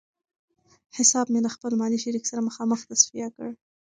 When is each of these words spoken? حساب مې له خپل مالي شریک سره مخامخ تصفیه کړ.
حساب 0.97 1.25
مې 1.33 1.39
له 1.45 1.49
خپل 1.55 1.71
مالي 1.81 1.99
شریک 2.03 2.23
سره 2.31 2.45
مخامخ 2.47 2.79
تصفیه 2.89 3.27
کړ. 3.35 3.49